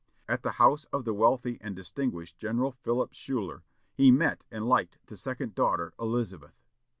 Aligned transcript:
At 0.27 0.41
the 0.41 0.53
house 0.53 0.85
of 0.85 1.05
the 1.05 1.13
wealthy 1.13 1.59
and 1.61 1.75
distinguished 1.75 2.39
General 2.39 2.71
Philip 2.71 3.13
Schuyler, 3.13 3.61
he 3.93 4.09
met 4.09 4.45
and 4.49 4.67
liked 4.67 4.97
the 5.05 5.15
second 5.15 5.53
daughter, 5.53 5.93
Elizabeth. 5.99 6.59